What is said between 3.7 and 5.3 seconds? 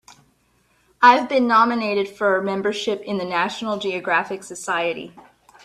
Geographic Society.